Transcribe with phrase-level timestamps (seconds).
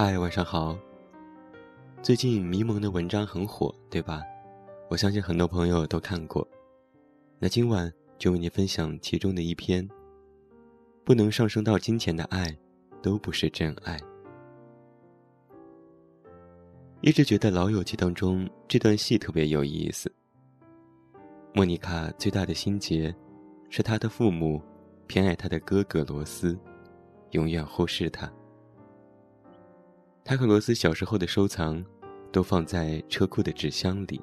[0.00, 0.78] 嗨，晚上好。
[2.04, 4.22] 最近迷蒙的文章很火，对吧？
[4.88, 6.46] 我相信很多朋友都看过。
[7.40, 9.84] 那今晚就为你分享其中的一篇。
[11.04, 12.56] 不能上升到金钱的爱，
[13.02, 13.98] 都不是真爱。
[17.00, 20.08] 一直觉得《老友记》当中这段戏特别有意思。
[21.52, 23.12] 莫妮卡最大的心结，
[23.68, 24.62] 是她的父母
[25.08, 26.56] 偏爱她的哥哥罗斯，
[27.32, 28.32] 永远忽视他。
[30.28, 31.82] 他和罗斯小时候的收藏，
[32.30, 34.20] 都放在车库的纸箱里。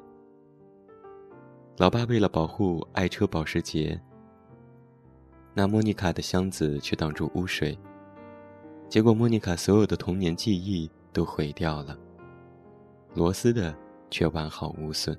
[1.78, 4.00] 老爸为了保护爱车保时捷。
[5.56, 7.76] 拿莫妮卡的箱子去挡住污水，
[8.88, 11.98] 结果莫妮卡所有的童年记忆都毁掉了。
[13.16, 13.76] 罗斯的
[14.12, 15.18] 却完好无损。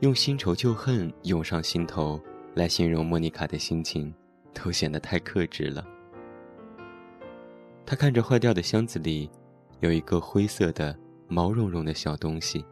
[0.00, 2.20] 用新仇旧恨涌上心头
[2.52, 4.14] 来形容莫妮卡的心情，
[4.52, 5.82] 都显得太克制了。
[7.90, 9.28] 他看着坏掉的箱子里，
[9.80, 10.96] 有一个灰色的
[11.26, 12.64] 毛茸茸的小东西。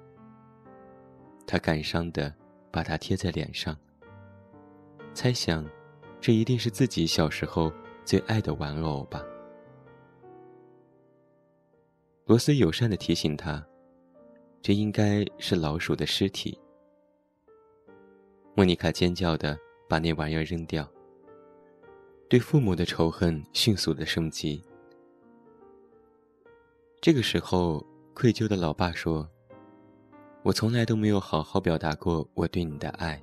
[1.45, 2.33] 他感伤的
[2.71, 3.77] 把它贴在脸上。
[5.13, 5.69] 猜想，
[6.21, 7.73] 这一定是自己小时候
[8.05, 9.21] 最爱的玩偶吧。
[12.27, 13.67] 罗斯友善的提醒他
[14.63, 16.57] ：“这应该是老鼠的尸体。”
[18.55, 20.89] 莫妮卡尖叫的把那玩意儿扔掉。
[22.29, 24.63] 对父母的仇恨迅速的升级。
[27.01, 29.29] 这个时候，愧疚的老爸说
[30.43, 33.21] ：“我从来都没有好好表达过我对你的爱。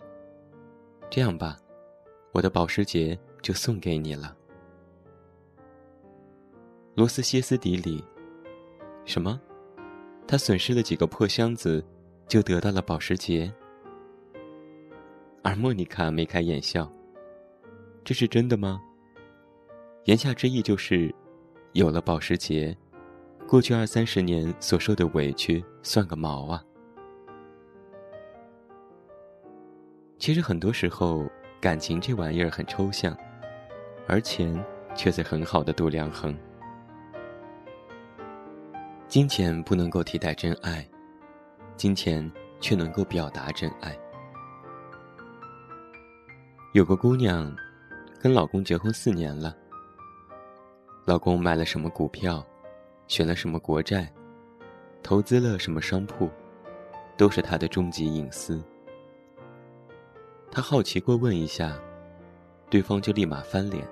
[1.09, 1.57] 这样吧。”
[2.31, 4.35] 我的保时捷就送给你了。
[6.93, 8.03] 罗斯歇斯底里
[9.05, 9.39] ：“什么？
[10.27, 11.81] 他损失了几个破箱子，
[12.27, 13.53] 就得到了保时捷？”
[15.43, 16.91] 而莫妮卡眉开眼笑
[18.03, 18.81] ：“这是真的吗？”
[20.05, 21.13] 言下之意就是，
[21.71, 22.75] 有了保时捷，
[23.47, 26.63] 过去二三十年所受的委屈算个毛啊！
[30.17, 31.25] 其实很多时候。
[31.61, 33.17] 感情这玩意儿很抽象，
[34.07, 34.63] 而钱
[34.93, 36.37] 却是很好的度量衡。
[39.07, 40.87] 金钱不能够替代真爱，
[41.75, 43.97] 金钱却能够表达真爱。
[46.73, 47.51] 有个姑娘，
[48.19, 49.55] 跟老公结婚四年了。
[51.05, 52.45] 老公买了什么股票，
[53.07, 54.11] 选了什么国债，
[55.03, 56.29] 投资了什么商铺，
[57.17, 58.63] 都是他的终极隐私。
[60.51, 61.77] 他好奇过问一下，
[62.69, 63.87] 对方就立马翻脸，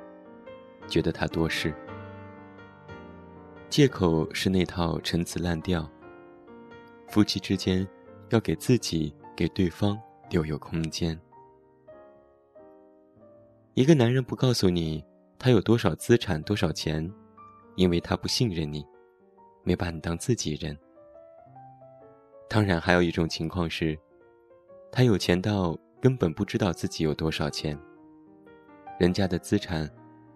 [0.88, 1.74] 觉得他多事。
[3.70, 5.90] 借口是那套陈词滥调。
[7.08, 7.88] 夫妻之间
[8.30, 10.00] 要给自己、给对方
[10.30, 11.20] 留有空间。
[13.76, 15.04] 一个男人不告诉你
[15.38, 17.12] 他有多少资产、多少钱，
[17.76, 18.86] 因为他不信任你，
[19.64, 20.78] 没把你当自己人。
[22.50, 23.98] 当然，还有一种情况是，
[24.92, 25.78] 他有钱到。
[26.04, 27.80] 根本不知道自己有多少钱。
[29.00, 29.90] 人家的资产，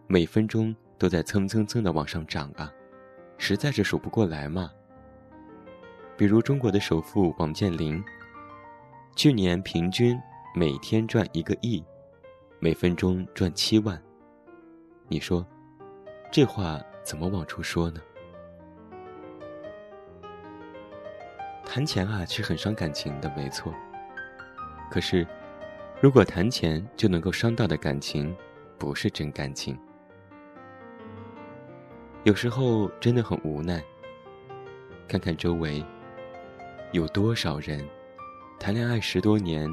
[0.07, 2.71] 每分钟都在蹭蹭蹭的往上涨啊，
[3.37, 4.71] 实在是数不过来嘛。
[6.15, 8.01] 比如中国的首富王健林，
[9.13, 10.17] 去年平均
[10.55, 11.83] 每天赚一个亿，
[12.61, 14.01] 每分钟赚七万。
[15.09, 15.45] 你说，
[16.31, 17.99] 这话怎么往出说呢？
[21.77, 23.71] 谈钱啊，是很伤感情的，没错。
[24.89, 25.27] 可是。
[26.01, 28.35] 如果谈钱就能够伤到的感情，
[28.79, 29.77] 不是真感情。
[32.23, 33.83] 有时候真的很无奈。
[35.07, 35.85] 看看周围，
[36.93, 37.87] 有多少人
[38.59, 39.69] 谈恋爱十多年，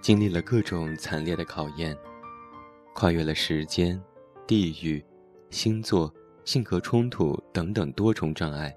[0.00, 1.96] 经历了各种惨烈的考验，
[2.94, 4.00] 跨越了时间、
[4.46, 5.04] 地域、
[5.50, 6.12] 星座、
[6.44, 8.72] 性格冲突等等多重障碍，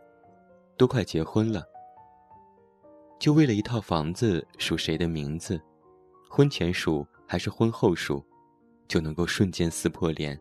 [0.77, 1.63] 都快结婚了，
[3.19, 5.59] 就为了一套房子署谁的名字？
[6.29, 8.23] 婚前数还是婚后数，
[8.87, 10.39] 就能够瞬间撕破脸，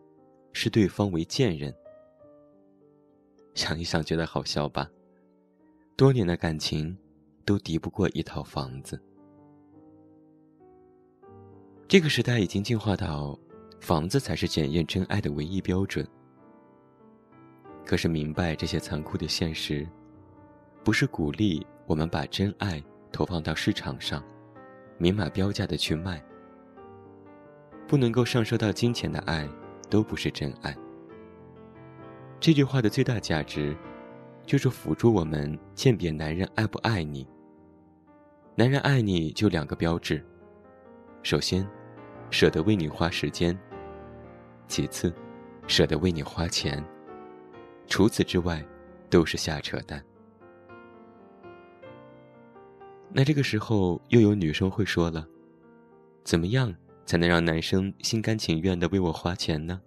[0.51, 1.73] 视对方为贱人。
[3.53, 4.89] 想一想，觉得好笑吧？
[5.95, 6.97] 多年的感情，
[7.45, 8.99] 都敌不过一套房子。
[11.87, 13.37] 这个时代已经进化到，
[13.79, 16.05] 房子才是检验真爱的唯一标准。
[17.85, 19.87] 可是明白这些残酷的现实，
[20.83, 24.23] 不是鼓励我们把真爱投放到市场上。
[24.97, 26.23] 明码标价的去卖，
[27.87, 29.49] 不能够上升到金钱的爱，
[29.89, 30.73] 都不是真爱。
[32.39, 33.75] 这句话的最大价值，
[34.45, 37.27] 就是辅助我们鉴别男人爱不爱你。
[38.55, 40.23] 男人爱你就两个标志：
[41.23, 41.67] 首先，
[42.29, 43.57] 舍得为你花时间；
[44.67, 45.11] 其次，
[45.67, 46.81] 舍得为你花钱。
[47.87, 48.63] 除此之外，
[49.09, 50.01] 都是瞎扯淡。
[53.15, 55.27] 那这个时候，又有女生会说了
[56.25, 56.73] ：“怎么样
[57.05, 59.79] 才能让男生心甘情愿的为我花钱呢？”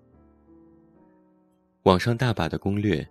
[1.83, 3.05] 网上大把的攻略，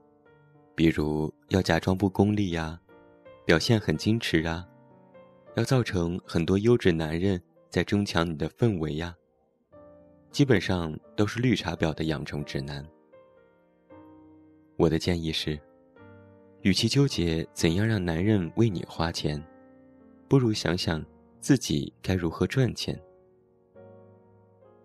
[0.74, 2.80] 比如要假装不功利呀，
[3.44, 4.66] 表现很矜持啊，
[5.56, 9.14] 要造成很多优质男人在争抢你的氛围呀，
[10.32, 12.86] 基本上都是绿茶婊的养成指南。
[14.78, 15.60] 我的建议是，
[16.62, 19.42] 与其纠结怎样让男人为你花钱，
[20.28, 21.04] 不如想想
[21.40, 23.00] 自己该如何赚钱。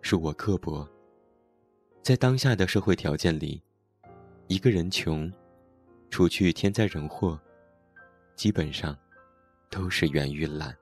[0.03, 0.89] 恕我刻薄，
[2.03, 3.63] 在当下的社会条件里。
[4.49, 5.33] 一个人穷，
[6.11, 7.41] 除去天灾人祸，
[8.35, 8.99] 基本上
[9.71, 10.77] 都是源于懒。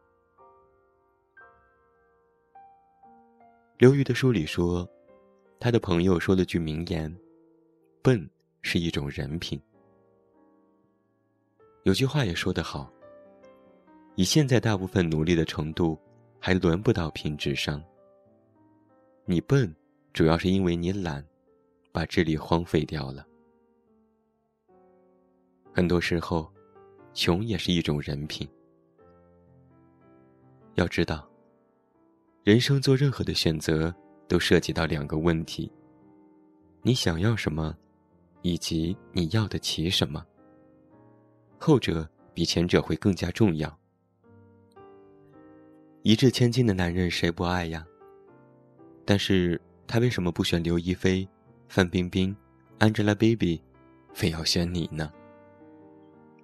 [3.77, 4.89] 刘瑜的书里说，
[5.61, 7.15] 他的朋友说了句名言
[8.01, 8.27] ：“笨
[8.63, 9.61] 是一种人品。”
[11.85, 12.91] 有句话也说得好
[14.19, 15.97] ：“以现在大部分努力的程度，
[16.41, 17.81] 还轮不到拼智商。
[19.25, 19.73] 你笨，
[20.12, 21.25] 主要是因为你懒，
[21.93, 23.25] 把智力荒废掉了。”
[25.73, 26.53] 很多时候，
[27.15, 28.49] 穷也是一种人品。
[30.75, 31.25] 要知道，
[32.43, 33.94] 人生做任何的选择
[34.26, 35.71] 都涉及到两个问题：
[36.82, 37.73] 你想要什么，
[38.43, 40.26] 以及你要得起什么。
[41.56, 43.78] 后者比前者会更加重要。
[46.09, 47.87] 一掷千金的男人谁不爱呀？
[49.05, 51.29] 但是他为什么不选刘亦菲、
[51.69, 52.35] 范冰冰、
[52.79, 53.61] Angelababy，
[54.15, 55.13] 非要选你呢？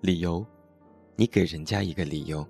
[0.03, 0.47] 理由，
[1.17, 2.47] 你给人家一个理由。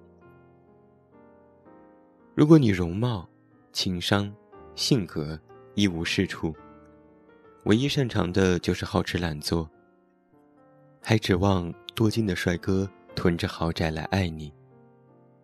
[2.35, 3.29] 如果你容貌、
[3.73, 4.35] 情商、
[4.75, 5.39] 性格
[5.77, 6.53] 一无是处，
[7.67, 9.71] 唯一擅长的就是好吃懒做，
[11.01, 14.53] 还指望多金的帅哥囤着豪宅来爱你，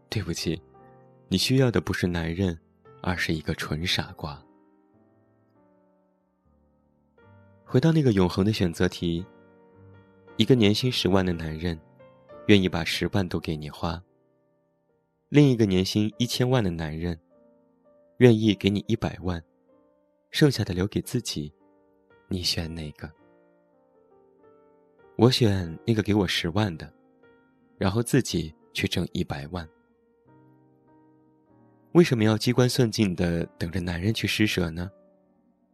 [0.08, 0.60] 对不起，
[1.32, 2.58] 你需要的不是男人，
[3.00, 4.42] 而是一个纯傻瓜。
[7.64, 9.24] 回到那个永恒的选择题，
[10.36, 11.80] 一个年薪十万的男人。
[12.46, 14.02] 愿意把十万都给你花。
[15.28, 17.16] 另一个年薪一千万的男人，
[18.16, 19.40] 愿意给你一百万，
[20.32, 21.52] 剩下的留给自己，
[22.26, 23.08] 你选哪个？
[25.14, 26.92] 我选那个给我十万的，
[27.78, 29.68] 然后自己去挣一百万。
[31.92, 34.88] 为什么要机关算尽的等着男人去施舍呢？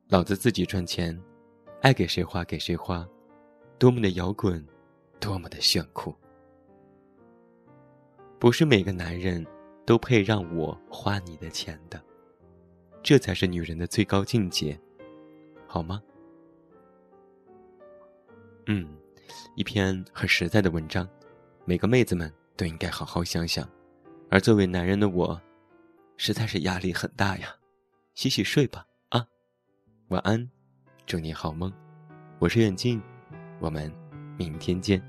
[0.08, 1.18] 老子自己赚钱，
[1.82, 3.06] 爱给谁花给谁花，
[3.78, 4.64] 多么的摇滚，
[5.20, 6.14] 多么的炫酷。
[8.38, 9.46] 不是每个男人，
[9.84, 12.02] 都配让我花你的钱的，
[13.02, 14.78] 这才是女人的最高境界，
[15.66, 16.02] 好吗？
[18.68, 18.88] 嗯，
[19.54, 21.06] 一篇很实在的文章，
[21.66, 23.68] 每个妹子们都应该好好想想。
[24.30, 25.40] 而作为男人的我，
[26.18, 27.54] 实在是压力很大呀，
[28.14, 29.26] 洗洗睡吧啊，
[30.08, 30.50] 晚安，
[31.04, 31.72] 祝你好梦，
[32.38, 33.00] 我是远近，
[33.60, 33.92] 我们
[34.38, 35.02] 明天见。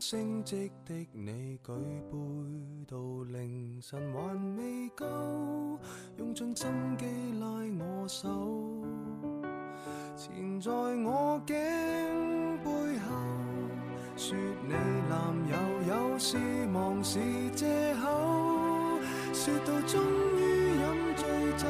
[0.00, 1.72] 升职的你举
[2.10, 2.18] 杯
[2.86, 2.98] 到
[3.32, 5.06] 凌晨还未够，
[6.18, 7.06] 用尽心机
[7.40, 7.46] 拉
[7.78, 8.84] 我手，
[10.14, 11.54] 缠在我颈，
[14.26, 14.34] 说
[14.66, 14.72] 你
[15.10, 15.18] 男
[15.50, 15.54] 友
[15.86, 16.38] 有事
[16.72, 17.18] 忙是
[17.54, 17.66] 借
[18.02, 18.08] 口，
[19.34, 20.00] 说到终
[20.38, 20.40] 于
[20.80, 20.82] 饮
[21.14, 21.28] 醉
[21.58, 21.66] 酒，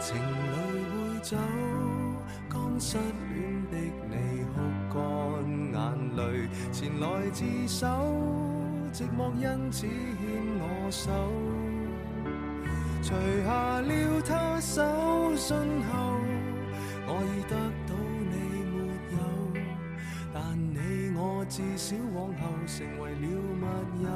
[0.00, 0.48] 情侣
[0.88, 1.36] 会走，
[2.48, 3.76] 刚失恋的
[4.08, 4.14] 你
[4.54, 4.98] 哭干。
[5.74, 5.76] 眼
[6.16, 7.86] 泪前来自首，
[8.94, 9.90] 寂寞因此牵
[10.58, 11.12] 我手，
[13.02, 13.12] 除
[13.44, 14.80] 下了他手
[15.36, 15.54] 信
[15.92, 16.16] 后，
[17.06, 17.52] 我已得
[17.86, 17.92] 到
[21.54, 23.28] 至少往后成为了
[23.60, 23.66] 密
[24.02, 24.08] 友。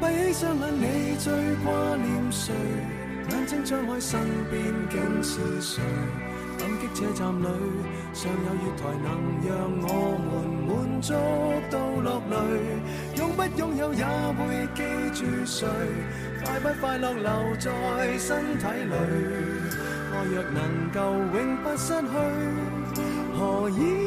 [0.00, 1.32] 闭起双眼，你最
[1.62, 2.52] 挂念谁？
[3.30, 4.18] 眼睛张开，身
[4.50, 4.60] 边
[4.90, 5.80] 竟是谁？
[6.58, 7.46] 感激车站里
[8.12, 9.06] 尚有月台，能
[9.46, 9.88] 让我
[10.26, 10.28] 们
[10.66, 11.14] 满足
[11.70, 12.34] 到落泪。
[13.16, 14.82] 拥不拥有也会记
[15.14, 15.68] 住谁？
[16.44, 18.92] 快不快乐留在身体里？
[20.12, 20.98] 爱若能够
[21.32, 22.04] 永不失去，
[23.38, 24.05] 何以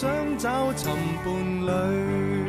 [0.00, 0.90] 想找寻
[1.22, 2.39] 伴侣？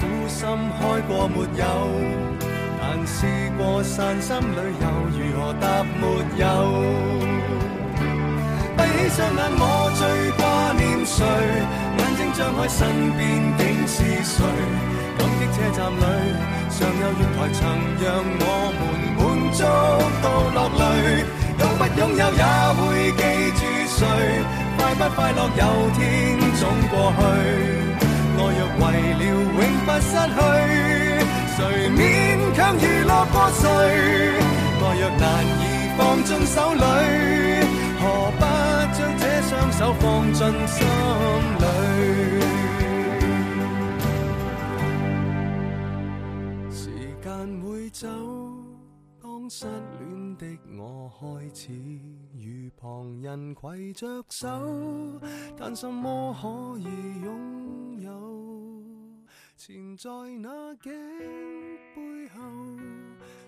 [0.00, 1.64] 苦心开过没有？
[2.80, 3.26] 但试
[3.58, 6.02] 过散心旅游，如何答没
[6.40, 6.44] 有？
[8.76, 9.62] 闭起双眼，我
[9.94, 10.00] 最
[10.40, 10.40] 挂
[10.72, 11.20] 念谁？
[11.98, 12.78] 眼睛张开，身
[13.16, 13.20] 边
[13.58, 14.40] 竟是谁？
[15.18, 16.02] 感激车站里，
[16.70, 17.60] 尚有月台曾
[18.00, 18.04] 让
[18.40, 18.42] 我
[18.78, 18.80] 们
[19.20, 19.20] 满
[19.52, 19.60] 足
[20.22, 20.26] 到
[20.56, 20.82] 落泪。
[21.60, 22.42] 拥不拥有也
[22.78, 22.80] 会
[23.12, 23.22] 记
[23.60, 24.00] 住谁？
[24.78, 26.00] 快不快乐有天
[26.56, 27.89] 总过去。
[28.50, 28.82] 爱若为
[29.14, 29.30] 了永
[29.86, 30.36] 不失去，
[31.54, 31.58] 谁
[31.90, 31.98] 勉
[32.56, 33.62] 强娱乐过谁？
[34.80, 35.62] 爱若难以
[35.96, 36.82] 放进手里，
[38.00, 38.02] 何
[38.32, 38.42] 不
[38.92, 40.02] 将这双手放
[40.32, 40.78] 进心
[41.60, 41.64] 里？
[46.72, 46.80] 时
[47.22, 47.30] 间
[47.62, 48.08] 会走，
[49.50, 49.66] 失
[49.98, 50.46] 恋的
[50.78, 51.72] 我开始
[52.38, 54.48] 与旁人携着手，
[55.58, 56.84] 但什么可以
[57.24, 58.10] 拥有？
[59.56, 60.92] 缠在那颈
[61.96, 62.40] 背后，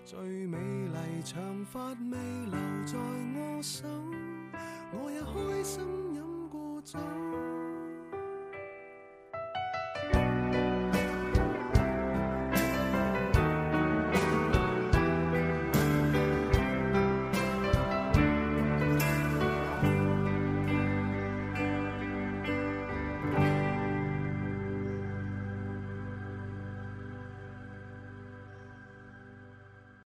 [0.03, 2.17] 最美丽长发未
[2.47, 2.97] 留在
[3.37, 3.87] 我手，
[4.91, 5.81] 我也开心
[6.13, 6.99] 饮过酒。